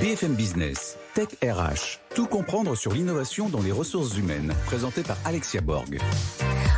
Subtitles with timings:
[0.00, 5.60] BFM Business, Tech RH, tout comprendre sur l'innovation dans les ressources humaines, présenté par Alexia
[5.60, 5.98] Borg.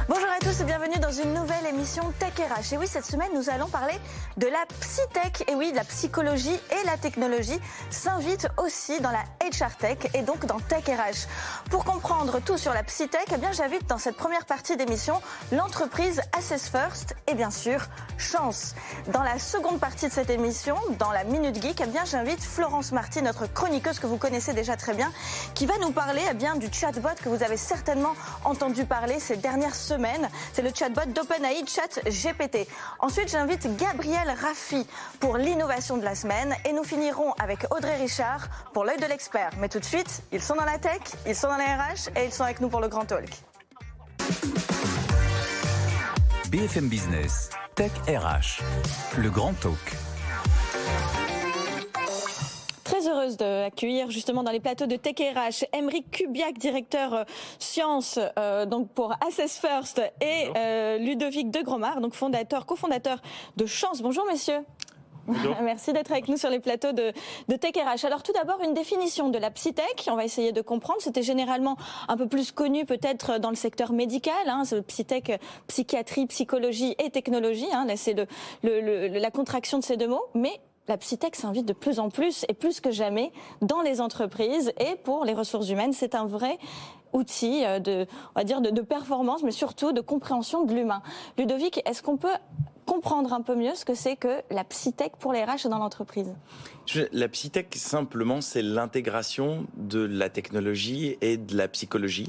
[0.09, 2.73] Bonjour à tous et bienvenue dans une nouvelle émission Tech RH.
[2.73, 3.93] Et oui, cette semaine, nous allons parler
[4.39, 5.49] de la psytech.
[5.49, 7.59] Et oui, la psychologie et la technologie
[7.91, 11.29] s'invitent aussi dans la HR Tech et donc dans Tech RH.
[11.71, 15.21] Pour comprendre tout sur la psytech, eh bien, j'invite dans cette première partie d'émission
[15.53, 17.87] l'entreprise Assess First et bien sûr
[18.19, 18.75] Chance.
[19.13, 22.91] Dans la seconde partie de cette émission, dans la Minute Geek, eh bien, j'invite Florence
[22.91, 25.13] Marty, notre chroniqueuse que vous connaissez déjà très bien,
[25.55, 29.37] qui va nous parler eh bien, du chatbot que vous avez certainement entendu parler ces
[29.37, 32.67] dernières semaines c'est le chatbot d'OpenAI Chat GPT.
[32.99, 34.80] Ensuite, j'invite Gabriel Raffi
[35.19, 39.51] pour l'innovation de la semaine et nous finirons avec Audrey Richard pour l'œil de l'expert.
[39.59, 42.27] Mais tout de suite, ils sont dans la tech, ils sont dans les RH et
[42.27, 43.31] ils sont avec nous pour le Grand Talk.
[46.51, 48.63] BFM Business, Tech RH,
[49.19, 50.10] le Grand Talk
[53.37, 57.25] d'accueillir justement dans les plateaux de Tech RH Emeric Kubiak, directeur euh,
[57.59, 63.21] sciences euh, donc pour Assess First, et euh, Ludovic de Gromard, donc fondateur, cofondateur
[63.57, 64.03] de Chance.
[64.03, 64.65] Bonjour messieurs.
[65.63, 67.13] Merci d'être avec nous sur les plateaux de,
[67.49, 68.05] de Tech RH.
[68.05, 70.09] Alors tout d'abord, une définition de la psytech.
[70.11, 71.01] On va essayer de comprendre.
[71.01, 71.77] C'était généralement
[72.09, 74.35] un peu plus connu peut-être dans le secteur médical.
[74.47, 77.69] Hein, psytech, psychiatrie, psychologie et technologie.
[77.73, 78.27] Hein, c'est le,
[78.63, 80.25] le, la contraction de ces deux mots.
[80.35, 84.73] Mais la Psytech s'invite de plus en plus et plus que jamais dans les entreprises
[84.81, 85.93] et pour les ressources humaines.
[85.93, 86.59] C'est un vrai
[87.13, 91.01] outil euh, de, on va dire, de, performance, mais surtout de compréhension de l'humain.
[91.39, 92.35] Ludovic, est-ce qu'on peut
[92.87, 96.35] comprendre un peu mieux ce que c'est que la Psytech pour les RH dans l'entreprise?
[97.13, 102.27] La Psytech, simplement, c'est l'intégration de la technologie et de la psychologie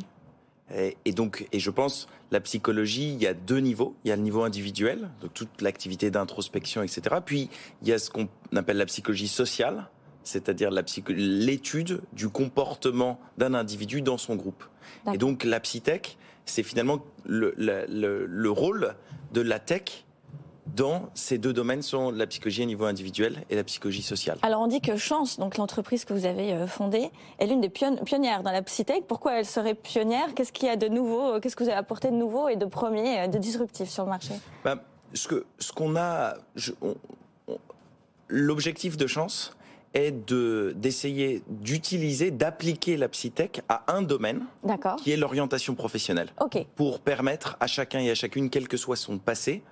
[0.76, 3.96] et, donc, et je pense, la psychologie, il y a deux niveaux.
[4.04, 7.18] Il y a le niveau individuel, donc toute l'activité d'introspection, etc.
[7.26, 7.50] Puis,
[7.82, 9.90] il y a ce qu'on appelle la psychologie sociale,
[10.24, 10.70] c'est-à-dire
[11.10, 14.64] l'étude du comportement d'un individu dans son groupe.
[15.14, 18.96] Et donc, la psytech, c'est finalement le, le, le rôle
[19.34, 20.06] de la tech
[20.76, 24.38] dans ces deux domaines sont la psychologie au niveau individuel et la psychologie sociale.
[24.42, 27.10] Alors on dit que Chance, donc l'entreprise que vous avez euh, fondée,
[27.40, 29.06] est l'une des pionnières dans la psytech.
[29.08, 30.34] Pourquoi elle serait pionnière?
[30.36, 32.66] Qu'est-ce qu'il y a de nouveau Qu'est-ce que vous avez apporté de nouveau et de
[32.66, 34.34] premier, euh, de disruptif sur le marché?
[34.64, 34.80] Ben,
[35.14, 36.36] Ce que ce qu'on a,
[38.30, 39.56] l'objectif de Chance
[39.94, 44.46] est de d'essayer d'utiliser, d'appliquer la psytech à un domaine,
[45.04, 46.30] qui est l'orientation professionnelle,
[46.76, 49.64] pour permettre à chacun et à chacune, quel que soit son passé,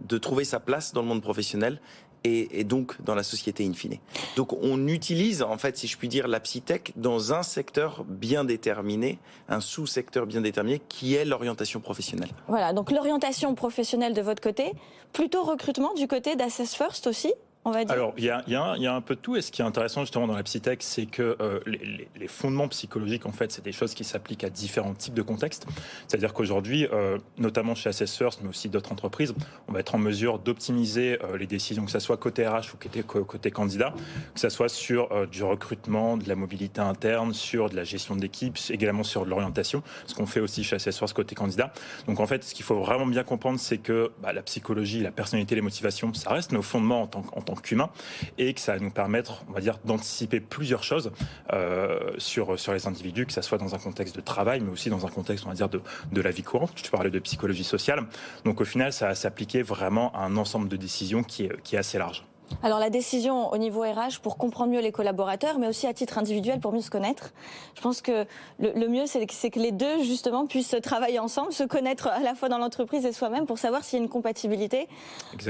[0.00, 1.80] de trouver sa place dans le monde professionnel
[2.24, 3.96] et, donc dans la société in fine.
[4.36, 8.44] Donc on utilise en fait, si je puis dire, la psytech dans un secteur bien
[8.44, 12.30] déterminé, un sous-secteur bien déterminé qui est l'orientation professionnelle.
[12.48, 14.72] Voilà, donc l'orientation professionnelle de votre côté,
[15.12, 17.32] plutôt recrutement du côté d'Assess First aussi?
[17.74, 19.36] Alors, il y a, un peu de tout.
[19.36, 23.26] Et ce qui est intéressant justement dans la psytech, c'est que euh, les, fondements psychologiques,
[23.26, 25.66] en fait, c'est des choses qui s'appliquent à différents types de contextes.
[26.06, 29.34] C'est-à-dire qu'aujourd'hui, euh, notamment chez Assess First, mais aussi d'autres entreprises,
[29.68, 33.22] on va être en mesure d'optimiser euh, les décisions, que ce soit côté RH ou
[33.24, 33.94] côté, candidat,
[34.34, 38.58] que ce soit sur du recrutement, de la mobilité interne, sur de la gestion d'équipe,
[38.70, 41.72] également sur de l'orientation, ce qu'on fait aussi chez Assess First côté candidat.
[42.06, 45.10] Donc en fait, ce qu'il faut vraiment bien comprendre, c'est que bah, la psychologie, la
[45.10, 47.90] personnalité, les motivations, ça reste nos fondements en tant, en tant qu'humain
[48.36, 51.12] et que ça va nous permettre, on va dire, d'anticiper plusieurs choses
[51.52, 54.90] euh, sur sur les individus, que ça soit dans un contexte de travail, mais aussi
[54.90, 55.80] dans un contexte, on va dire, de,
[56.12, 56.72] de la vie courante.
[56.82, 58.06] Je parlais de psychologie sociale.
[58.44, 61.76] Donc au final, ça va s'appliquer vraiment à un ensemble de décisions qui est, qui
[61.76, 62.24] est assez large.
[62.62, 66.18] Alors la décision au niveau RH pour comprendre mieux les collaborateurs, mais aussi à titre
[66.18, 67.32] individuel pour mieux se connaître.
[67.74, 68.26] Je pense que
[68.58, 72.48] le, mieux, c'est que les deux, justement, puissent travailler ensemble, se connaître à la fois
[72.48, 74.88] dans l'entreprise et soi-même pour savoir s'il y a une compatibilité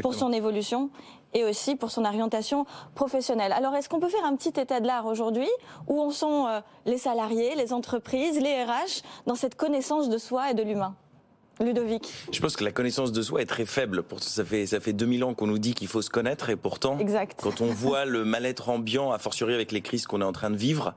[0.03, 0.91] pour son évolution
[1.35, 3.53] et aussi pour son orientation professionnelle.
[3.53, 5.49] Alors est-ce qu'on peut faire un petit état de l'art aujourd'hui
[5.87, 10.51] où on sont euh, les salariés, les entreprises, les RH dans cette connaissance de soi
[10.51, 10.95] et de l'humain?
[11.61, 12.13] Ludovic.
[12.33, 14.03] Je pense que la connaissance de soi est très faible.
[14.21, 16.99] Ça fait, ça fait 2000 ans qu'on nous dit qu'il faut se connaître et pourtant,
[17.41, 20.51] quand on voit le mal-être ambiant, a fortiori avec les crises qu'on est en train
[20.51, 20.95] de vivre,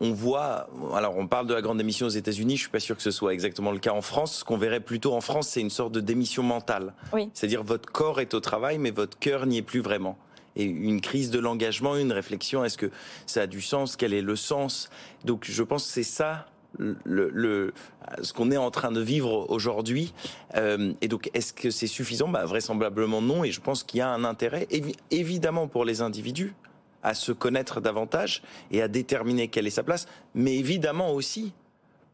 [0.00, 2.96] on voit, alors on parle de la grande démission aux États-Unis, je suis pas sûr
[2.96, 4.38] que ce soit exactement le cas en France.
[4.38, 6.94] Ce qu'on verrait plutôt en France, c'est une sorte de démission mentale.
[7.34, 10.16] C'est-à-dire votre corps est au travail, mais votre cœur n'y est plus vraiment
[10.56, 12.64] et une crise de l'engagement, une réflexion.
[12.64, 12.90] Est-ce que
[13.26, 13.96] ça a du sens?
[13.96, 14.90] Quel est le sens?
[15.24, 16.46] Donc, je pense que c'est ça
[16.78, 20.12] ce qu'on est en train de vivre aujourd'hui.
[20.56, 22.28] Euh, et donc, est-ce que c'est suffisant?
[22.28, 23.44] Bah, Vraisemblablement non.
[23.44, 24.68] Et je pense qu'il y a un intérêt,
[25.10, 26.54] évidemment, pour les individus
[27.02, 31.52] à se connaître davantage et à déterminer quelle est sa place, mais évidemment aussi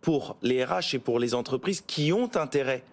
[0.01, 2.85] pour les RH et pour les entreprises qui ont intérêt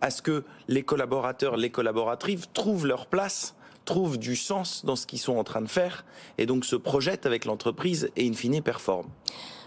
[0.00, 3.54] à ce que les collaborateurs, les collaboratrices trouvent leur place
[3.84, 6.04] trouvent du sens dans ce qu'ils sont en train de faire
[6.38, 9.08] et donc se projettent avec l'entreprise et in fine performent.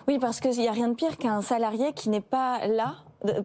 [0.07, 2.96] Oui, parce qu'il n'y a rien de pire qu'un salarié qui n'est pas là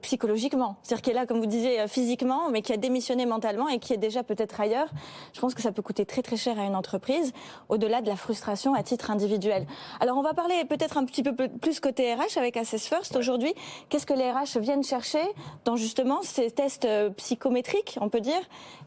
[0.03, 0.77] psychologiquement.
[0.83, 3.79] C'est-à-dire qui est là, comme vous disiez, euh, physiquement, mais qui a démissionné mentalement et
[3.79, 4.89] qui est déjà peut-être ailleurs.
[5.33, 7.33] Je pense que ça peut coûter très très cher à une entreprise,
[7.69, 9.67] au-delà de la frustration à titre individuel.
[10.01, 13.55] Alors on va parler peut-être un petit peu plus côté RH avec Assess First aujourd'hui.
[13.89, 15.23] Qu'est-ce que les RH viennent chercher
[15.65, 18.41] dans justement ces tests euh, psychométriques, on peut dire,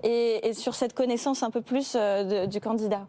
[0.04, 3.08] et, sur cette connaissance un peu plus euh, du candidat?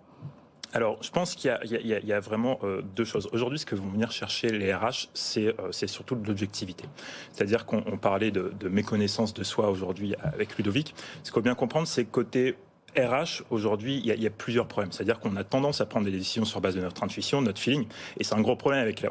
[0.75, 3.29] Alors, je pense qu'il y, a vraiment euh, deux choses.
[3.33, 6.85] Aujourd'hui, ce que vont venir chercher les RH, c'est euh, surtout de l'objectivité.
[7.31, 10.93] C'est-à-dire qu'on parlait de, méconnaissance de soi aujourd'hui avec Ludovic.
[11.23, 12.57] Ce qu'il faut bien comprendre, c'est côté
[12.99, 14.91] RH, aujourd'hui, il y, a plusieurs problèmes.
[14.91, 17.87] C'est-à-dire qu'on a tendance à prendre des décisions sur base de notre intuition, notre feeling.
[18.19, 19.05] Et c'est un gros problème avec,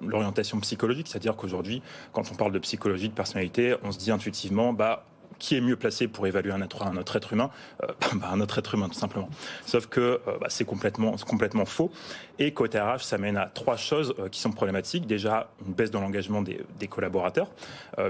[0.00, 1.08] l'orientation psychologique.
[1.08, 1.82] C'est-à-dire qu'aujourd'hui,
[2.12, 5.04] quand on parle de psychologie, de personnalité, on se dit intuitivement, bah,
[5.40, 7.50] qui est mieux placé pour évaluer un être, autre être humain
[7.82, 9.28] euh, bah, Un autre être humain, tout simplement.
[9.66, 11.90] Sauf que euh, bah, c'est complètement, complètement faux.
[12.38, 15.06] Et côté RH, ça mène à trois choses euh, qui sont problématiques.
[15.06, 17.48] Déjà, une baisse dans l'engagement des, des, collaborateurs,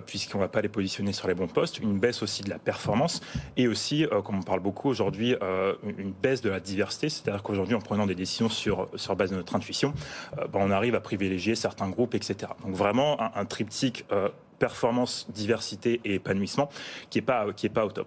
[0.06, 1.78] puisqu'on ne va pas les positionner sur les bons postes.
[1.78, 3.20] Une baisse aussi de la performance.
[3.56, 5.36] Et aussi, comme on parle beaucoup aujourd'hui,
[5.84, 7.08] une baisse de la diversité.
[7.08, 9.94] C'est-à-dire qu'aujourd'hui, en prenant des décisions sur, sur base de notre intuition,
[10.36, 12.52] bah, on arrive à privilégier certains groupes, etc.
[12.64, 14.04] Donc vraiment, un, un triptyque
[14.60, 16.68] performance, diversité et épanouissement
[17.10, 18.06] qui est pas pas au top.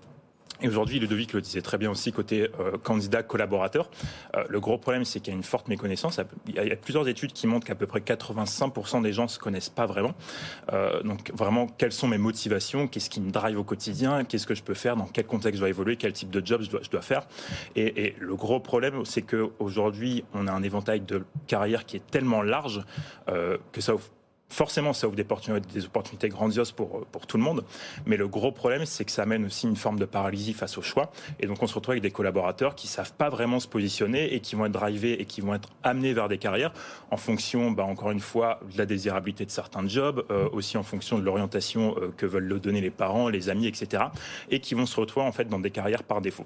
[0.63, 3.89] Et aujourd'hui, Ludovic le disait très bien aussi côté euh, candidat collaborateur.
[4.35, 6.21] Euh, le gros problème, c'est qu'il y a une forte méconnaissance.
[6.47, 9.69] Il y a, plusieurs études qui montrent qu'à peu près 85% des gens se connaissent
[9.69, 10.13] pas vraiment.
[10.71, 12.88] Euh, donc vraiment, quelles sont mes motivations?
[12.88, 14.23] Qu'est-ce qui me drive au quotidien?
[14.23, 14.95] Qu'est-ce que je peux faire?
[14.95, 15.97] Dans quel contexte je dois évoluer?
[15.97, 17.27] Quel type de job je dois, faire?
[17.75, 22.41] Et, le gros problème, c'est qu'aujourd'hui, on a un éventail de carrière qui est tellement
[22.41, 22.83] large
[23.27, 24.09] que ça offre
[24.53, 25.25] Forcément, ça ouvre des
[25.85, 27.65] opportunités, grandioses pour, pour tout le monde.
[28.05, 30.83] Mais le gros problème, c'est que ça amène aussi une forme de paralysie face au
[30.83, 31.11] choix.
[31.39, 34.41] Et donc, on se retrouve avec des collaborateurs qui savent pas vraiment se positionner et
[34.41, 36.71] qui vont être drivés et qui vont être amenés vers des carrières
[37.09, 40.83] en fonction, bah, encore une fois, de la désirabilité de certains jobs, euh, aussi en
[40.83, 44.03] fonction de l'orientation euh, que veulent le donner les parents, les amis, etc.
[44.51, 46.45] Et qui vont se retrouver, en fait, dans des carrières par défaut.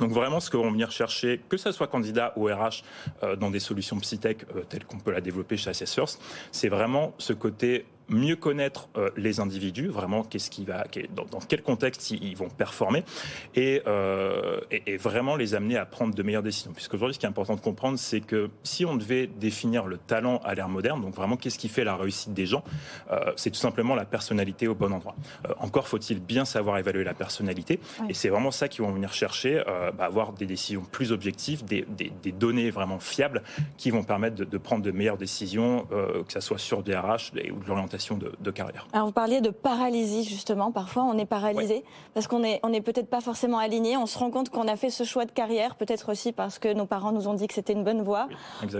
[0.00, 2.82] Donc vraiment, ce que vont venir chercher, que ce soit candidat ou RH
[3.22, 6.10] euh, dans des solutions psytech euh, telles qu'on peut la développer chez Assessors,
[6.50, 10.84] c'est vraiment ce côté mieux connaître euh, les individus, vraiment qu'est-ce qui va,
[11.14, 13.02] dans, dans, quel contexte ils, vont performer,
[13.54, 16.72] et, euh, et, et, vraiment les amener à prendre de meilleures décisions.
[16.72, 20.38] Puisqu'aujourd'hui, ce qui est important de comprendre, c'est que si on devait définir le talent
[20.44, 22.64] à l'ère moderne, donc vraiment qu'est-ce qui fait la réussite des gens,
[23.10, 25.16] euh, c'est tout simplement la personnalité au bon endroit.
[25.58, 29.62] Encore faut-il bien savoir évaluer la personnalité, et c'est vraiment ça qu'ils vont venir chercher,
[29.96, 33.42] bah, avoir des décisions plus objectives, des, des, des, données vraiment fiables
[33.76, 37.32] qui vont permettre de, de prendre de meilleures décisions, que ce soit sur des RH
[37.52, 37.93] ou de l'orientation
[38.40, 38.86] de, carrière.
[38.92, 40.72] Alors vous parliez de paralysie justement.
[40.72, 43.96] Parfois on est paralysé parce qu'on est on est peut-être pas forcément aligné.
[43.96, 46.72] On se rend compte qu'on a fait ce choix de carrière, peut-être aussi parce que
[46.72, 48.28] nos parents nous ont dit que c'était une bonne voie,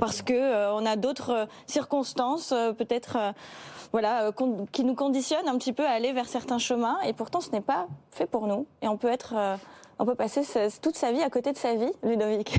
[0.00, 3.16] parce que euh, on a d'autres euh, circonstances, euh, peut-être
[3.93, 4.32] voilà,
[4.72, 6.96] qui nous conditionnent un petit peu à aller vers certains chemins.
[7.06, 8.67] Et pourtant ce n'est pas fait pour nous.
[8.82, 9.34] Et on peut être
[9.99, 10.43] on peut passer
[10.82, 12.58] toute sa vie à côté de sa vie, Ludovic.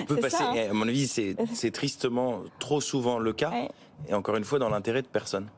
[0.00, 0.68] On peut passer, hein.
[0.70, 3.52] à mon avis, c'est tristement trop souvent le cas,
[4.08, 5.48] et encore une fois dans l'intérêt de personne.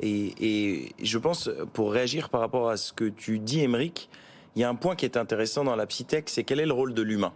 [0.00, 4.08] Et, je pense, pour réagir par rapport à ce que tu dis, Émeric,
[4.56, 6.72] il y a un point qui est intéressant dans la psytech, c'est quel est le
[6.72, 7.32] rôle de l'humain?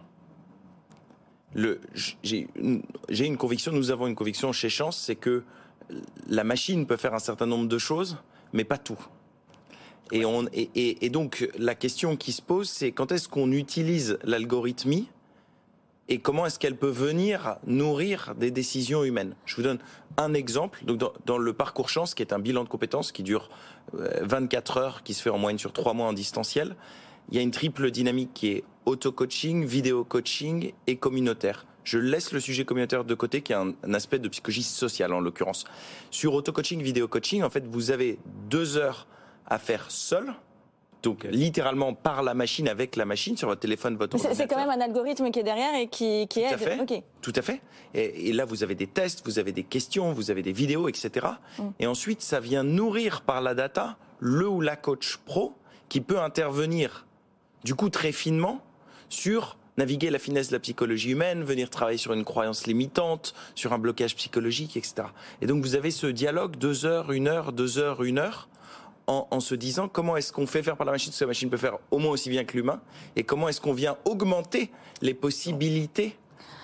[1.55, 2.47] J'ai
[3.09, 5.43] une conviction, nous avons une conviction chez Chance, c'est que
[6.27, 8.17] la machine peut faire un certain nombre de choses,
[8.51, 8.99] mais pas tout.
[10.11, 14.17] Et, on, et, et donc la question qui se pose, c'est quand est-ce qu'on utilise
[14.23, 15.07] l'algorithmie
[16.09, 19.35] et comment est-ce qu'elle peut venir nourrir des décisions humaines?
[19.45, 19.79] Je vous donne
[20.17, 20.83] un exemple.
[20.85, 23.49] Donc dans, le parcours chance, qui est un bilan de compétences qui dure
[23.93, 26.75] 24 euh, heures, qui se fait en moyenne sur 3 mois en distanciel,
[27.29, 31.65] il y a une triple dynamique qui est auto-coaching, vidéo-coaching et communautaire.
[31.85, 35.13] Je laisse le sujet communautaire de côté, qui est un, un aspect de psychologie sociale
[35.13, 35.63] en l'occurrence.
[36.11, 38.19] Sur auto-coaching, vidéo-coaching, en fait, vous avez
[38.49, 39.07] deux heures
[39.45, 40.33] à faire seul,
[41.03, 44.69] donc littéralement par la machine, avec la machine, sur votre téléphone, votre C'est quand même
[44.69, 46.53] un algorithme qui est derrière et qui, qui Tout aide.
[46.53, 47.03] À fait.
[47.21, 47.61] Tout à fait.
[47.93, 51.27] Et, là, vous avez des tests, vous avez des questions, vous avez des vidéos, etc.
[51.59, 51.63] Mm.
[51.79, 55.53] Et ensuite, ça vient nourrir par la data le ou la coach pro
[55.89, 57.05] qui peut intervenir,
[57.65, 58.61] du coup, très finement
[59.09, 63.73] sur naviguer la finesse de la psychologie humaine, venir travailler sur une croyance limitante, sur
[63.73, 65.07] un blocage psychologique, etc.
[65.41, 68.47] Et donc vous avez ce dialogue deux heures, une heure, deux heures, une heure,
[69.07, 71.49] en, se disant comment est-ce qu'on fait faire par la machine ce que la machine
[71.49, 72.81] peut faire au moins aussi bien que l'humain
[73.15, 76.17] et comment est-ce qu'on vient augmenter les possibilités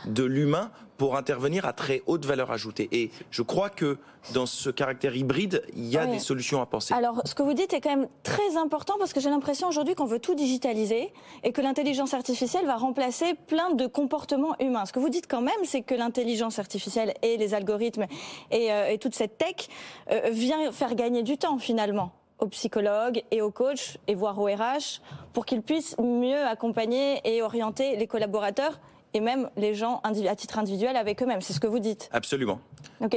[0.05, 2.89] de l'humain pour intervenir à très haute valeur ajoutée.
[2.91, 3.97] Et je crois que
[4.33, 6.93] dans ce caractère hybride, il y a des solutions à penser.
[6.93, 9.95] Alors, ce que vous dites est quand même très important parce que j'ai l'impression aujourd'hui
[9.95, 14.85] qu'on veut tout digitaliser et que l'intelligence artificielle va remplacer plein de comportements humains.
[14.85, 18.05] Ce que vous dites quand même, c'est que l'intelligence artificielle et les algorithmes
[18.51, 19.69] et, euh, toute cette tech
[20.11, 24.45] euh, vient faire gagner du temps finalement aux psychologues et aux coachs et voire aux
[24.45, 25.01] RH
[25.33, 28.79] pour qu'ils puissent mieux accompagner et orienter les collaborateurs
[29.13, 31.41] et même les gens à titre individuel avec eux-mêmes.
[31.41, 32.09] C'est ce que vous dites.
[32.11, 32.59] Absolument.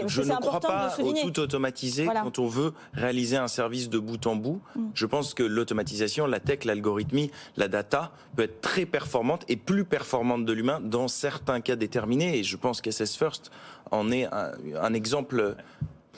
[0.07, 4.27] je ne crois pas au tout automatisé quand on veut réaliser un service de bout
[4.27, 4.61] en bout.
[4.75, 4.87] Mm.
[4.95, 9.85] Je pense que l'automatisation, la tech, l'algorithmie, la data peut être très performante et plus
[9.85, 12.39] performante de l'humain dans certains cas déterminés.
[12.39, 13.51] Et je pense qu'SS First
[13.91, 15.57] en est un, exemple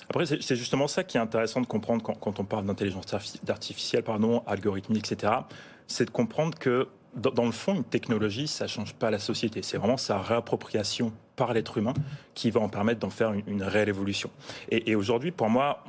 [0.09, 3.15] après, c'est justement ça qui est intéressant de comprendre quand, on parle d'intelligence
[3.49, 5.33] artificielle, pardon, algorithmie, etc.
[5.87, 9.63] C'est de comprendre que dans, le fond, une technologie, ça change pas la société.
[9.63, 11.95] C'est vraiment sa réappropriation par l'être humain
[12.35, 14.31] qui va en permettre d'en faire une, réelle évolution.
[14.71, 15.85] Et, aujourd'hui, pour moi,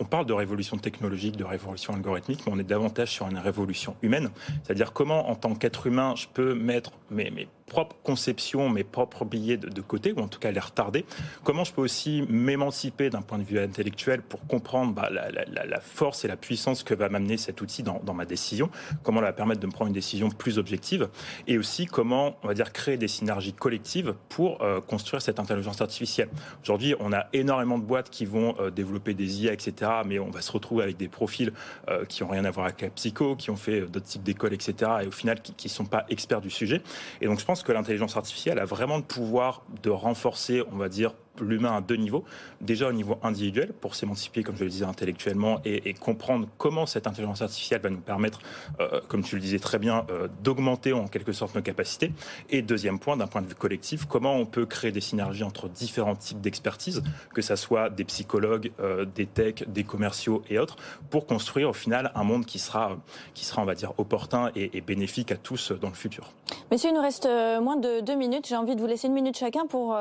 [0.00, 3.96] on parle de révolution technologique, de révolution algorithmique, mais on est davantage sur une révolution
[4.02, 4.30] humaine.
[4.64, 9.56] C'est-à-dire comment, en tant qu'être humain, je peux mettre mes propres conceptions, mes propres billets
[9.56, 11.04] de, côté, ou en tout cas les retarder.
[11.42, 16.24] Comment je peux aussi m'émanciper d'un point de vue intellectuel pour comprendre bah, la, force
[16.24, 18.70] et la puissance que va m'amener cet outil dans, ma décision,
[19.02, 21.08] comment va permettre de me prendre une décision plus objective,
[21.46, 25.80] et aussi comment, on va dire, créer des synergies collectives pour euh, construire cette intelligence
[25.80, 26.28] artificielle?
[26.62, 30.30] Aujourd'hui, on a énormément de boîtes qui vont euh, développer des IA, etc., mais on
[30.30, 31.52] va se retrouver avec des profils
[31.88, 34.54] euh, qui n'ont rien à voir avec la psycho, qui ont fait d'autres types d'écoles,
[34.54, 36.80] etc., et au final qui ne sont pas experts du sujet.
[37.20, 40.88] Et donc je pense que l'intelligence artificielle a vraiment le pouvoir de renforcer, on va
[40.88, 42.24] dire, l'humain à deux niveaux.
[42.60, 47.06] Déjà au niveau individuel, pour s'émanciper, comme je le disais, intellectuellement, et, comprendre comment cette
[47.06, 48.40] intelligence artificielle va nous permettre,
[48.80, 52.12] euh, comme tu le disais très bien, euh, d'augmenter en quelque sorte nos capacités.
[52.50, 55.68] Et deuxième point, d'un point de vue collectif, comment on peut créer des synergies entre
[55.68, 57.02] différents types d'expertise,
[57.34, 60.76] que ce soit des psychologues, euh, des techs, des commerciaux et autres,
[61.10, 62.96] pour construire au final un monde qui sera,
[63.34, 66.32] qui sera on va dire, opportun et, et bénéfique à tous dans le futur.
[66.70, 68.46] Messieurs, il nous reste moins de deux minutes.
[68.48, 69.96] J'ai envie de vous laisser une minute chacun pour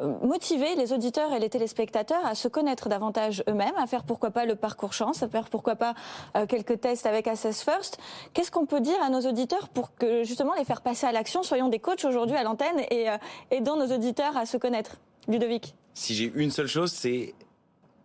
[0.00, 4.44] motiver les auditeurs et les téléspectateurs à se connaître davantage eux-mêmes, à faire pourquoi pas
[4.44, 5.94] le parcours chance, à faire pourquoi pas
[6.36, 7.98] euh, quelques tests avec Assess First.
[8.32, 11.42] Qu'est-ce qu'on peut dire à nos auditeurs pour que justement les faire passer à l'action?
[11.42, 13.16] Soyons des coachs aujourd'hui à l'antenne et euh,
[13.50, 14.96] aidons nos auditeurs à se connaître.
[15.28, 15.74] Ludovic.
[15.94, 17.34] Si j'ai une seule chose, c'est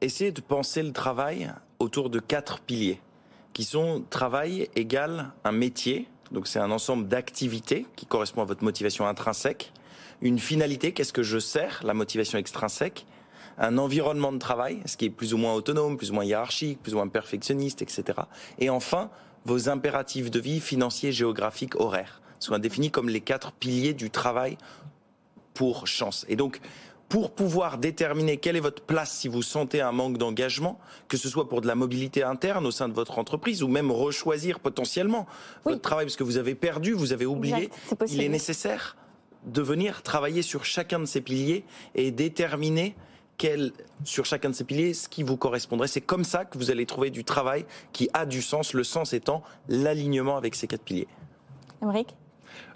[0.01, 3.01] essayer de penser le travail autour de quatre piliers,
[3.53, 8.63] qui sont travail égale un métier, donc c'est un ensemble d'activités qui correspond à votre
[8.63, 9.73] motivation intrinsèque
[10.21, 13.05] une finalité, qu'est-ce que je sers, la motivation extrinsèque,
[13.57, 16.81] un environnement de travail, ce qui est plus ou moins autonome, plus ou moins hiérarchique,
[16.81, 18.19] plus ou moins perfectionniste, etc.
[18.57, 19.09] Et enfin,
[19.45, 24.57] vos impératifs de vie financiers, géographiques, horaires, sont définis comme les quatre piliers du travail
[25.53, 26.25] pour chance.
[26.29, 26.61] Et donc,
[27.09, 31.27] pour pouvoir déterminer quelle est votre place si vous sentez un manque d'engagement, que ce
[31.27, 35.25] soit pour de la mobilité interne au sein de votre entreprise ou même rechoisir potentiellement
[35.65, 37.71] votre travail parce que vous avez perdu, vous avez oublié,
[38.09, 38.95] il est nécessaire
[39.45, 41.63] de venir travailler sur chacun de ces piliers
[41.95, 42.95] et déterminer
[43.37, 43.71] quel,
[44.03, 45.87] sur chacun de ces piliers ce qui vous correspondrait.
[45.87, 49.13] C'est comme ça que vous allez trouver du travail qui a du sens, le sens
[49.13, 51.07] étant l'alignement avec ces quatre piliers.
[51.81, 52.15] Émeric?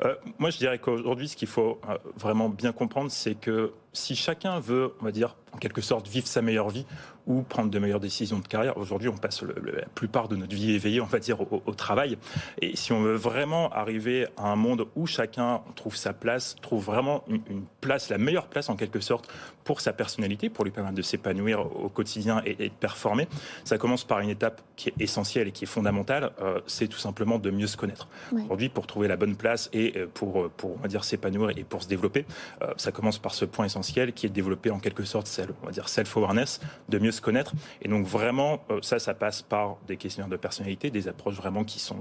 [0.05, 4.15] Euh, moi, je dirais qu'aujourd'hui, ce qu'il faut euh, vraiment bien comprendre, c'est que si
[4.15, 6.85] chacun veut, on va dire, en quelque sorte, vivre sa meilleure vie
[7.25, 10.73] ou prendre de meilleures décisions de carrière, aujourd'hui, on passe la plupart de notre vie
[10.73, 12.17] éveillée, on va dire, au, travail.
[12.61, 16.83] Et si on veut vraiment arriver à un monde où chacun trouve sa place, trouve
[16.83, 19.31] vraiment une, place, la meilleure place en quelque sorte
[19.63, 23.27] pour sa personnalité, pour lui permettre de s'épanouir au quotidien et, de performer,
[23.63, 26.97] ça commence par une étape qui est essentielle et qui est fondamentale, euh, c'est tout
[26.97, 28.09] simplement de mieux se connaître.
[28.33, 31.63] Aujourd'hui, pour trouver la bonne place et euh, pour, pour on va dire, s'épanouir et
[31.63, 32.25] pour se développer,
[32.61, 35.29] euh, ça commence par ce point essentiel qui est de développer en quelque sorte,
[35.61, 37.53] on va dire self-awareness, de mieux se connaître.
[37.81, 41.63] Et donc vraiment, euh, ça, ça passe par des questionnaires de personnalité, des approches vraiment
[41.63, 41.97] qui sont,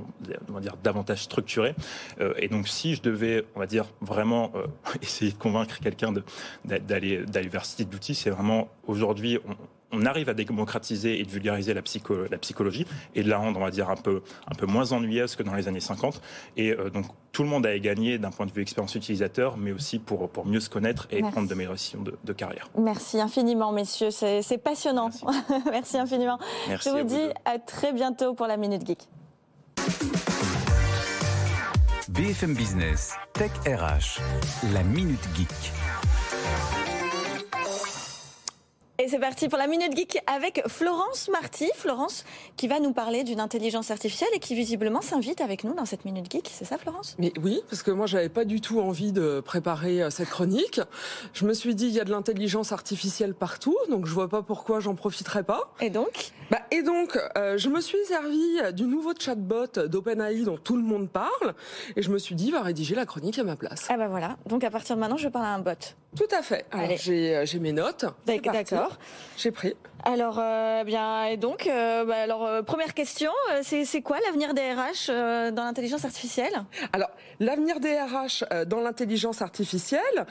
[0.49, 1.75] on va dire, davantage structurées.
[2.21, 4.67] Euh, et donc si je devais, on va dire, vraiment euh,
[5.03, 6.13] essayer de convaincre quelqu'un
[6.65, 9.39] d'aller vers ce type d'outils, c'est vraiment aujourd'hui,
[9.93, 11.83] on, arrive à démocratiser et de vulgariser la,
[12.31, 15.37] la, psychologie et de la rendre, on va dire, un peu, un peu moins ennuyeuse
[15.37, 16.21] que dans les années 50.
[16.57, 19.99] Et donc, tout le monde a gagné d'un point de vue expérience utilisateur, mais aussi
[19.99, 22.69] pour, pour mieux se connaître et prendre de meilleures décisions de, carrière.
[22.79, 24.11] Merci infiniment, messieurs.
[24.11, 25.11] C'est passionnant.
[25.71, 26.39] Merci, infiniment.
[26.69, 29.09] Je vous, dis à très bientôt pour la Minute Geek.
[32.09, 34.21] BFM Business, Tech RH,
[34.75, 35.49] la Minute Geek.
[39.03, 41.69] Et c'est parti pour la Minute Geek avec Florence Marty.
[41.75, 42.25] Florence
[42.57, 46.05] qui va nous parler d'une intelligence artificielle et qui visiblement s'invite avec nous dans cette
[46.05, 46.49] Minute Geek.
[46.53, 47.17] C'est ça Florence?
[47.19, 50.81] Mais oui, parce que moi j'avais pas du tout envie de préparer euh, cette chronique.
[51.33, 54.43] Je me suis dit il y a de l'intelligence artificielle partout, donc je vois pas
[54.43, 55.73] pourquoi j'en profiterais pas.
[55.81, 56.31] Et donc?
[56.53, 60.85] Bah, Et donc euh, je me suis servi du nouveau chatbot d'OpenAI dont tout le
[60.85, 61.55] monde parle
[61.97, 63.89] et je me suis dit va rédiger la chronique à ma place.
[63.89, 65.97] Ah bah voilà, donc à partir de maintenant je parle à un bot.
[66.17, 66.67] Tout à fait.
[66.71, 68.05] Alors j'ai mes notes.
[68.27, 68.99] D'accord.
[69.37, 69.75] J'ai pris.
[70.05, 74.53] Alors, euh, bien, et donc, euh, bah, alors, euh, première question, euh, c'est quoi l'avenir
[74.53, 76.65] des RH dans l'intelligence artificielle?
[76.93, 80.27] Alors, l'avenir des RH dans l'intelligence artificielle,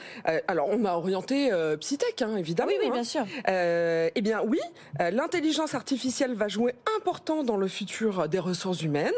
[0.46, 1.50] alors on m'a orienté
[1.80, 2.70] Psytech, hein, évidemment.
[2.70, 2.92] Oui, oui, hein.
[2.92, 3.24] bien sûr.
[3.46, 4.60] eh bien, oui,
[4.98, 9.12] l'intelligence artificielle va jouer important dans le futur des ressources humaines.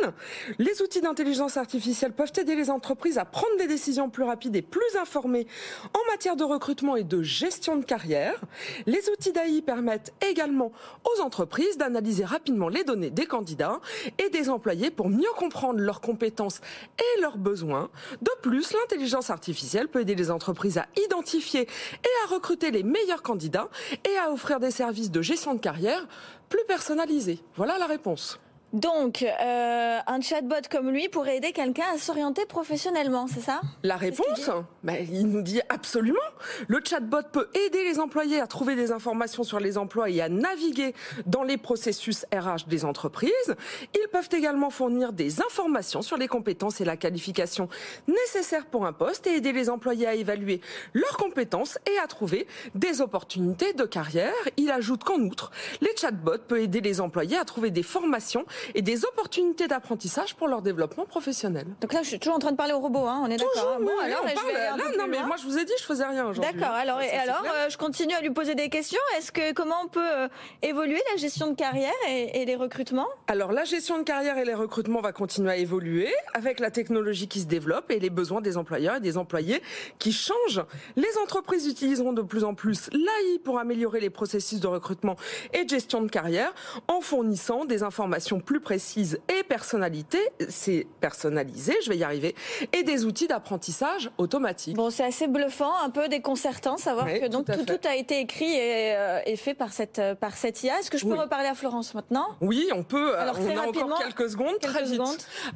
[0.59, 4.63] Les outils d'intelligence artificielle peuvent aider les entreprises à prendre des décisions plus rapides et
[4.63, 5.47] plus informées
[5.93, 8.41] en matière de recrutement et de gestion de carrière.
[8.87, 13.81] Les outils d'AI permettent également aux entreprises d'analyser rapidement les données des candidats
[14.19, 16.61] et des employés pour mieux comprendre leurs compétences
[16.99, 17.91] et leurs besoins.
[18.23, 23.23] De plus, l'intelligence artificielle peut aider les entreprises à identifier et à recruter les meilleurs
[23.23, 23.69] candidats
[24.05, 26.07] et à offrir des services de gestion de carrière
[26.49, 27.41] plus personnalisés.
[27.57, 28.39] Voilà la réponse.
[28.75, 33.61] Donc, euh, un chatbot comme lui pourrait aider quelqu'un à s'orienter professionnellement, c'est ça?
[33.85, 34.51] La réponse
[34.83, 36.19] bah, Il nous dit absolument.
[36.67, 40.29] Le chatbot peut aider les employés à trouver des informations sur les emplois et à
[40.29, 40.93] naviguer
[41.25, 43.55] dans les processus RH des entreprises.
[43.95, 47.69] Ils peuvent également fournir des informations sur les compétences et la qualification
[48.09, 50.61] nécessaires pour un poste et aider les employés à évaluer
[50.95, 54.35] leurs compétences et à trouver des opportunités de carrière.
[54.57, 58.83] Il ajoute qu'en outre, les chatbots peuvent aider les employés à trouver des formations et
[58.83, 61.67] des opportunités d'apprentissage pour leur développement professionnel.
[61.81, 63.79] Donc là, je suis toujours en train de parler au robot, hein, on est d'accord.
[63.81, 66.53] Bon, alors, je non, mais moi, je vous ai dit, je faisais rien aujourd'hui.
[66.53, 66.75] D'accord.
[66.75, 69.01] Alors, et alors, euh, je continue à lui poser des questions.
[69.17, 70.29] Est-ce que comment on peut euh,
[70.63, 73.09] évoluer la gestion de carrière et, les recrutements?
[73.27, 77.29] Alors, la gestion de carrière et les recrutements va continuer à évoluer avec la technologie
[77.29, 79.63] qui se développe et les besoins des employeurs et des employés
[79.99, 80.65] qui changent.
[80.97, 85.17] Les entreprises utiliseront de plus en plus l'AI pour améliorer les processus de recrutement
[85.53, 86.53] et de gestion de carrière
[86.89, 90.19] en fournissant des informations plus précise et personnalité,
[90.49, 92.35] c'est personnalisé, je vais y arriver,
[92.73, 94.77] et des outils d'apprentissage automatique.
[94.77, 98.53] Bon, c'est assez bluffant, un peu déconcertant, savoir que donc tout, tout, a été écrit
[98.53, 100.79] et, euh, fait par cette par cette IA.
[100.79, 102.29] Est-ce que je peux reparler à Florence maintenant?
[102.41, 103.17] Oui, on peut.
[103.17, 105.01] Alors, on a encore quelques secondes, très vite.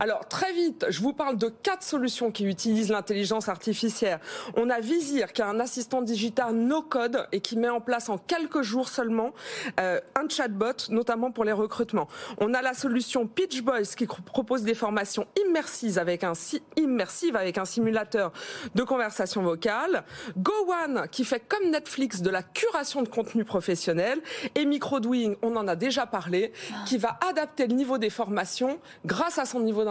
[0.01, 4.20] Alors très vite, je vous parle de quatre solutions qui utilisent l'intelligence artificielle.
[4.57, 8.09] On a Vizir, qui est un assistant digital no code et qui met en place
[8.09, 9.33] en quelques jours seulement
[9.81, 12.09] euh, un chatbot, notamment pour les recrutements.
[12.38, 12.88] On a la solution
[13.27, 16.33] Pitch Boys qui propose des formations immersives avec un,
[16.77, 18.33] immersives avec un simulateur
[18.74, 20.05] de conversation vocale.
[20.37, 24.20] GoOne qui fait comme Netflix de la curation de contenu professionnel.
[24.55, 26.53] Et MicroDoing, on en a déjà parlé,
[26.87, 29.85] qui va adapter le niveau des formations grâce à son niveau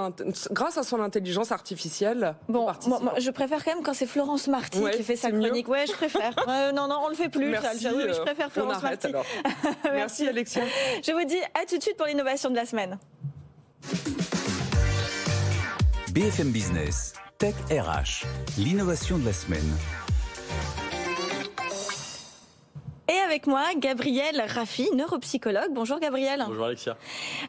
[0.52, 2.36] grâce à son intelligence artificielle.
[2.50, 2.68] Bon,
[3.18, 5.68] je préfère quand même quand c'est Florence Marty qui fait sa chronique.
[5.68, 6.34] Ouais, je préfère.
[6.74, 7.50] non, non, on le fait plus.
[7.50, 9.08] Merci, je euh, préfère Florence Marty.
[9.14, 10.62] Merci, Merci Alexia.
[11.04, 12.77] Je vous dis à tout de suite pour l'innovation de la semaine.
[16.14, 18.26] BFM Business, Tech RH,
[18.60, 19.74] l'innovation de la semaine.
[23.10, 25.72] Et avec moi, Gabriel Raffi, neuropsychologue.
[25.74, 26.44] Bonjour Gabriel.
[26.46, 26.98] Bonjour Alexia.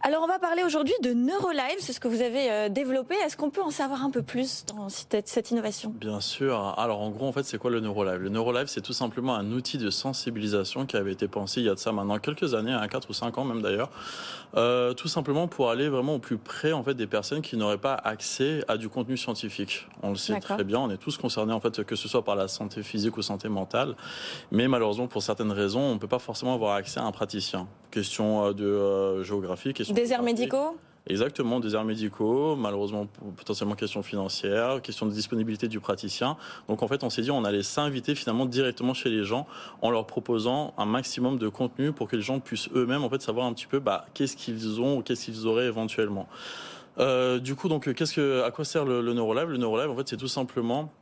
[0.04, 3.16] Alors on va parler aujourd'hui de NeuroLive, c'est ce que vous avez euh, développé.
[3.26, 5.92] Est-ce qu'on peut en savoir un peu plus dans cette, innovation?
[5.98, 6.76] Bien sûr.
[6.78, 9.50] Alors en gros, en fait, c'est quoi le NeuroLive Le NeuroLive, c'est tout simplement un
[9.50, 12.72] outil de sensibilisation qui avait été pensé il y a de ça maintenant quelques années,
[12.72, 13.90] hein, 4 ou 5 ans même d'ailleurs,
[14.56, 17.78] euh, tout simplement pour aller vraiment au plus près en fait des personnes qui n'auraient
[17.78, 19.88] pas accès à du contenu scientifique.
[20.04, 22.36] On le sait très bien, on est tous concernés en fait que ce soit par
[22.36, 23.96] la santé physique ou santé mentale,
[24.52, 27.66] mais malheureusement pour certaines raisons, on ne peut pas forcément avoir accès à un praticien.
[27.90, 29.94] Question euh, de euh, géographie, question.
[29.94, 30.76] Déserts médicaux?
[31.06, 33.06] Exactement, déserts médicaux, malheureusement
[33.36, 36.36] potentiellement question financière, question de disponibilité du praticien.
[36.68, 39.46] Donc en fait, on s'est dit on allait s'inviter finalement directement chez les gens
[39.80, 43.22] en leur proposant un maximum de contenu pour que les gens puissent eux-mêmes en fait
[43.22, 46.28] savoir un petit peu bah, qu'est-ce qu'ils ont ou qu'est-ce qu'ils auraient éventuellement.
[46.98, 49.96] Euh, du coup, donc qu'est-ce que à quoi sert le, le NeuroLive Le NeuroLive en
[49.96, 50.92] fait c'est tout simplement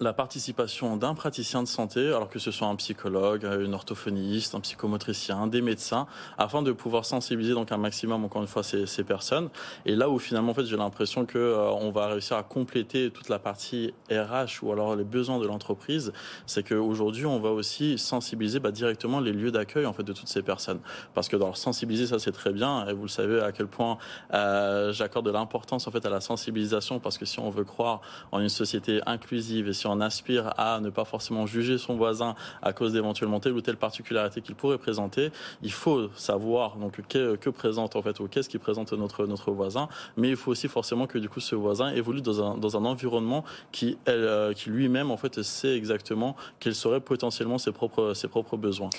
[0.00, 4.60] la participation d'un praticien de santé, alors que ce soit un psychologue, un orthophoniste, un
[4.60, 9.48] psychomotricien, des médecins, afin de pouvoir sensibiliser donc un maximum, encore une fois, ces, personnes.
[9.86, 13.10] Et là où finalement, en fait, j'ai l'impression que euh, on va réussir à compléter
[13.10, 16.12] toute la partie RH ou alors les besoins de l'entreprise,
[16.46, 20.28] c'est qu'aujourd'hui, on va aussi sensibiliser bah, directement les lieux d'accueil en fait de toutes
[20.28, 20.80] ces personnes,
[21.14, 23.98] parce que dans sensibiliser, ça c'est très bien, et vous le savez à quel point
[24.34, 28.00] euh, j'accorde de l'importance en fait à la sensibilisation, parce que si on veut croire
[28.32, 32.34] en une société inclusive et si on aspire à ne pas forcément juger son voisin
[32.62, 35.30] à cause d'éventuellement telle ou telle particularité qu'il pourrait présenter,
[35.62, 39.50] il faut savoir donc que, que présente en fait ou qu'est-ce qui présente notre notre
[39.50, 42.76] voisin, mais il faut aussi forcément que du coup ce voisin évolue dans un dans
[42.76, 48.14] un environnement qui elle, qui lui-même en fait sait exactement quels seraient potentiellement ses propres
[48.14, 48.90] ses propres besoins.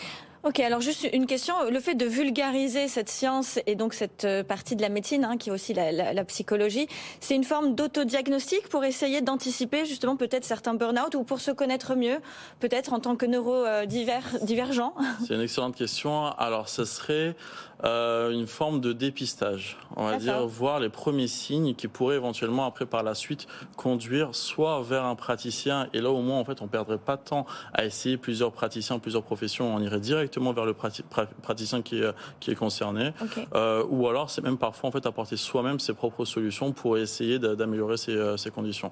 [0.44, 1.54] Ok, alors juste une question.
[1.70, 5.36] Le fait de vulgariser cette science et donc cette euh, partie de la médecine, hein,
[5.36, 6.88] qui est aussi la, psychologie,
[7.20, 11.96] c'est une forme d'autodiagnostic pour essayer d'anticiper justement peut-être certains burn-out ou pour se connaître
[11.96, 12.20] mieux,
[12.62, 14.94] peut-être en tant que neurodivergent
[15.28, 16.28] C'est une excellente question.
[16.28, 17.36] Alors, ce serait
[17.84, 19.78] euh, une forme de dépistage.
[19.96, 24.36] On va dire voir les premiers signes qui pourraient éventuellement après par la suite conduire
[24.36, 27.46] soit vers un praticien et là au moins en fait on perdrait pas de temps
[27.74, 32.52] à essayer plusieurs praticiens, plusieurs professions, on irait directement vers le praticien qui est, qui
[32.52, 33.14] est concerné.
[33.56, 37.40] Euh, ou alors c'est même parfois en fait apporter soi-même ses propres solutions pour essayer
[37.40, 38.92] d'améliorer ses, euh, ses conditions.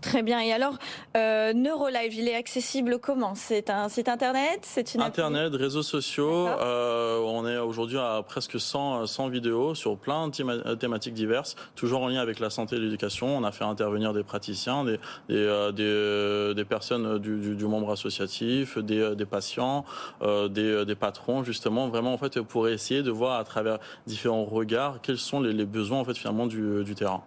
[0.00, 0.40] Très bien.
[0.40, 0.74] Et alors,
[1.16, 3.34] euh, Neurolive, il est accessible comment?
[3.34, 4.60] C'est un site internet?
[4.62, 6.46] C'est une Internet, réseaux sociaux.
[6.46, 12.02] Euh, on est aujourd'hui à presque 100, 100 vidéos sur plein de thématiques diverses, toujours
[12.02, 13.36] en lien avec la santé et l'éducation.
[13.36, 17.64] On a fait intervenir des praticiens, des, des, euh, des, euh, des personnes du, du,
[17.64, 19.84] membre associatif, des, des patients,
[20.22, 25.00] des, des patrons, justement, vraiment en fait pour essayer de voir à travers différents regards
[25.02, 27.22] quels sont les, les besoins en fait finalement du, du terrain.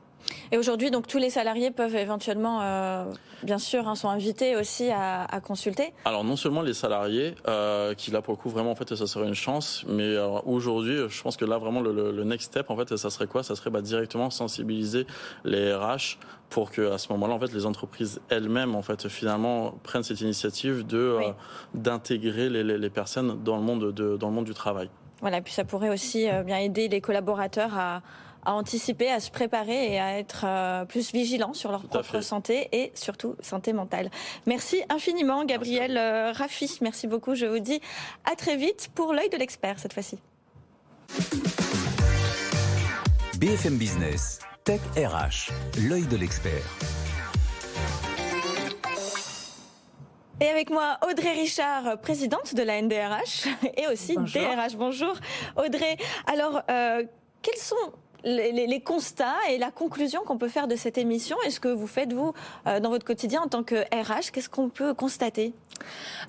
[0.51, 3.05] Et aujourd'hui, donc tous les salariés peuvent éventuellement, euh,
[3.43, 5.93] bien sûr, hein, sont invités aussi à, à, consulter.
[6.05, 9.07] Alors non seulement les salariés, euh, qui là pour le coup vraiment en fait ça
[9.07, 12.69] serait une chance, mais euh, aujourd'hui, je pense que là vraiment le, le, next step
[12.69, 13.43] en fait, ça serait quoi?
[13.43, 15.07] Ça serait bah, directement sensibiliser
[15.45, 16.17] les RH
[16.49, 20.19] pour que à ce moment-là en fait les entreprises elles-mêmes en fait finalement prennent cette
[20.19, 21.31] initiative de euh,
[21.73, 24.89] d'intégrer les, les, les, personnes dans le monde de, dans le monde du travail.
[25.21, 28.01] Voilà, et puis ça pourrait aussi bien aider les collaborateurs à
[28.45, 32.69] à anticiper, à se préparer et à être euh, plus vigilants sur leur propre santé
[32.71, 34.09] et surtout santé mentale.
[34.45, 36.79] Merci infiniment, Gabriel euh, Raffi.
[36.81, 37.35] Merci beaucoup.
[37.35, 37.81] Je vous dis
[38.25, 40.17] à très vite pour l'œil de l'expert cette fois-ci.
[43.39, 45.51] BFM Business, Tech RH,
[45.87, 46.63] l'œil de l'expert.
[50.41, 54.75] Et avec moi, Audrey Richard, présidente de la NDRH et aussi DRH.
[54.75, 55.13] Bonjour
[55.55, 55.97] Audrey.
[56.25, 57.03] Alors, euh,
[57.43, 57.75] quels sont
[58.23, 61.87] les, constats et la conclusion qu'on peut faire de cette émission est ce que vous
[61.87, 62.33] faites, vous,
[62.67, 64.31] euh, dans votre quotidien en tant que RH.
[64.31, 65.53] Qu'est-ce qu'on peut constater?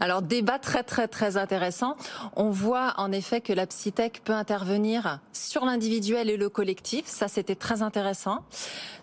[0.00, 1.96] Alors débat très très très intéressant.
[2.36, 7.06] On voit en effet que la psytech peut intervenir sur l'individuel et le collectif.
[7.06, 8.38] Ça c'était très intéressant.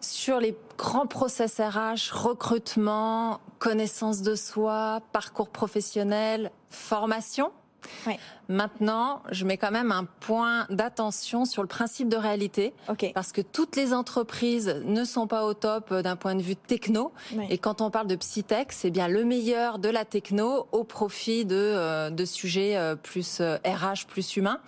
[0.02, 7.52] Sur les grands process RH, recrutement, connaissance de soi, parcours professionnel, formation.
[8.47, 12.73] Maintenant, je mets quand même un point d'attention sur le principe de réalité,
[13.13, 17.11] parce que toutes les entreprises ne sont pas au top d'un point de vue techno.
[17.49, 21.45] Et quand on parle de psytech, c'est bien le meilleur de la techno au profit
[21.45, 24.59] de, euh, de sujets euh, plus RH, euh, plus humains.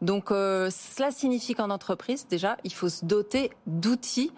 [0.00, 4.32] Donc cela signifie qu'en entreprise, déjà, il faut se doter d'outils,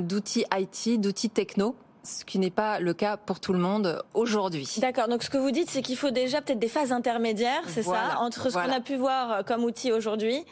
[0.00, 4.68] d'outils IT, d'outils techno ce qui n'est pas le cas pour tout le monde aujourd'hui.
[4.78, 5.08] D'accord.
[5.08, 8.18] Donc ce que vous dites, c'est qu'il faut déjà peut-être des phases intermédiaires, c'est ça,
[8.20, 10.44] entre ce qu'on a pu voir comme outil aujourd'hui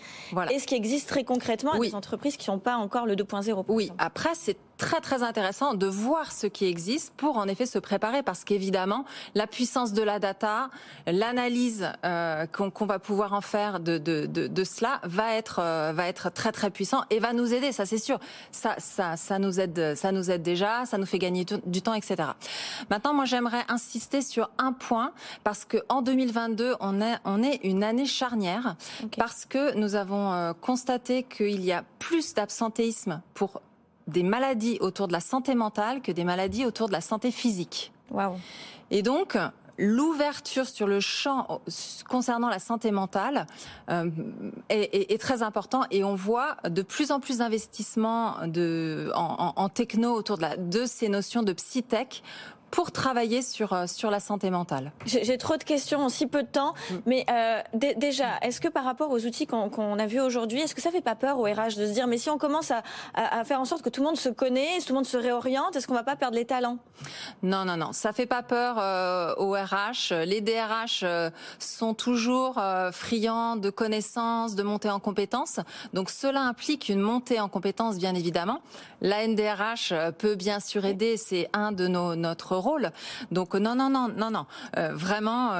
[0.50, 1.88] et ce qui existe très concrètement oui.
[1.88, 3.64] des entreprises qui n'ont pas encore le 2.0.
[3.68, 3.90] Oui.
[3.98, 8.24] Après, c'est très très intéressant de voir ce qui existe pour en effet se préparer
[8.24, 9.04] parce qu'évidemment
[9.36, 10.70] la puissance de la data,
[11.06, 15.92] l'analyse euh, qu'on va pouvoir en faire de, de, de, de cela va être euh,
[15.94, 18.18] va être très très puissant et va nous aider, ça c'est sûr.
[18.50, 21.94] Ça ça ça nous aide ça nous aide déjà, ça nous fait gagner du temps,
[21.94, 22.30] etc.
[22.90, 25.12] Maintenant, moi j'aimerais insister sur un point
[25.44, 28.74] parce que en 2022 on est on est une année charnière
[29.16, 33.62] parce que nous avons euh, constaté qu'il y a plus d'absentéisme pour
[34.06, 37.92] des maladies autour de la santé mentale que des maladies autour de la santé physique.
[38.10, 38.36] Wow.
[38.90, 39.38] Et donc,
[39.78, 41.60] l'ouverture sur le champ
[42.08, 43.46] concernant la santé mentale
[43.90, 44.10] euh,
[44.68, 49.54] est, est, est, très important et on voit de plus en plus d'investissements de, en,
[49.56, 52.22] en, techno autour de, la, de ces notions de psytech
[52.72, 56.42] pour travailler sur, euh, sur la santé mentale J'ai trop de questions en si peu
[56.42, 56.94] de temps, mm.
[57.04, 60.80] mais euh, déjà, est-ce que par rapport aux outils qu'on a vus aujourd'hui, est-ce que
[60.80, 62.82] ça fait pas peur au RH de se dire, mais si on commence à,
[63.14, 65.76] à, faire en sorte que tout le monde se connaît, tout le monde se réoriente,
[65.76, 66.78] est-ce qu'on va pas perdre les talents?
[67.42, 70.24] Non, non, non, ça fait pas peur euh, au RH.
[70.24, 72.58] Les DRH euh, sont toujours
[72.92, 75.60] friands de connaissances, de montée en compétences,
[75.92, 78.60] donc cela implique une montée en compétences, bien évidemment.
[79.02, 82.61] La NDRH peut bien sûr aider, c'est un de nos notre
[83.30, 84.46] Donc non, non, non, non, non.
[84.92, 85.52] vraiment,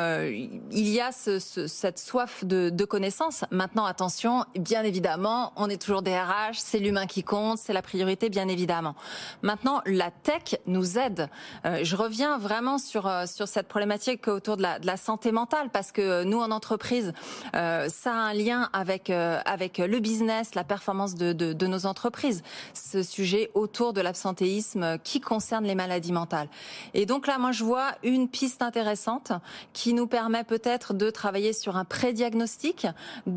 [0.71, 3.45] il y a ce, cette soif de, de connaissances.
[3.51, 7.83] Maintenant, attention, bien évidemment, on est toujours des RH, c'est l'humain qui compte, c'est la
[7.83, 8.95] priorité, bien évidemment.
[9.43, 11.29] Maintenant, la tech nous aide.
[11.65, 15.93] je reviens vraiment sur sur cette problématique autour de la, de la santé mentale parce
[15.93, 17.13] que nous en entreprise,
[17.53, 22.43] ça a un lien avec avec le business, la performance de, de, de nos entreprises.
[22.75, 26.49] Ce sujet autour de l'absentéisme qui concerne les maladies mentales.
[26.95, 29.33] Et donc là, moi, je vois une piste intéressante
[29.73, 32.87] qui nous permet peut-être de travailler sur un prédiagnostic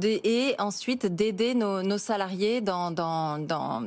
[0.03, 3.81] et ensuite d'aider nos, nos, salariés dans, dans, dans,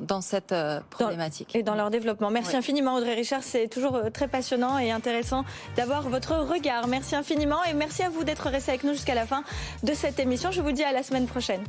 [0.00, 1.54] dans, cette euh, problématique.
[1.54, 2.30] Et dans leur développement.
[2.30, 3.42] Merci infiniment, Audrey Richard.
[3.42, 5.44] C'est toujours euh, très passionnant et intéressant
[5.76, 6.86] d'avoir votre regard.
[6.86, 9.42] Merci infiniment et merci à vous d'être resté avec nous jusqu'à la fin
[9.82, 10.50] de cette émission.
[10.50, 11.62] Je vous dis à la semaine prochaine.